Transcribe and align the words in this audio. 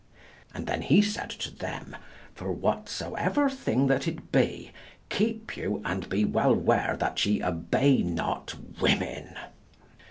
And 0.55 0.65
then 0.65 0.81
he 0.81 1.03
said 1.03 1.29
to 1.29 1.55
them, 1.55 1.95
"For 2.33 2.51
whatsoever 2.51 3.47
thing 3.51 3.85
that 3.85 4.07
it 4.07 4.31
be, 4.31 4.71
keep 5.09 5.55
you 5.55 5.79
and 5.85 6.09
be 6.09 6.25
well 6.25 6.55
ware 6.55 6.97
that 6.99 7.23
ye 7.23 7.43
obey 7.43 7.97
not 8.01 8.55
women." 8.79 9.35